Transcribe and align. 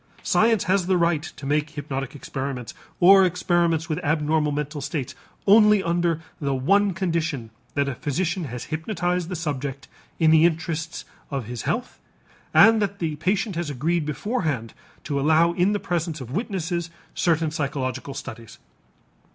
Science 0.23 0.63
has 0.63 0.87
the 0.87 0.97
right 0.97 1.21
to 1.21 1.45
make 1.45 1.69
hypnotic 1.69 2.15
experiments, 2.15 2.73
or 2.99 3.23
experiments 3.23 3.87
with 3.87 4.03
abnormal 4.03 4.51
mental 4.51 4.81
states, 4.81 5.13
only 5.45 5.83
under 5.83 6.19
the 6.39 6.55
one 6.55 6.91
condition 6.91 7.51
that 7.75 7.87
a 7.87 7.93
physician 7.93 8.45
has 8.45 8.63
hypnotized 8.73 9.29
the 9.29 9.35
subject 9.35 9.87
in 10.17 10.31
the 10.31 10.43
interests 10.43 11.05
of 11.29 11.45
his 11.45 11.61
health 11.69 11.99
and 12.51 12.81
that 12.81 12.97
the 12.97 13.15
patient 13.17 13.55
has 13.55 13.69
agreed 13.69 14.03
beforehand 14.03 14.73
to 15.03 15.19
allow 15.19 15.51
in 15.51 15.71
the 15.71 15.79
presence 15.79 16.19
of 16.19 16.31
witnesses 16.31 16.89
certain 17.13 17.51
psychological 17.51 18.15
studies. 18.15 18.57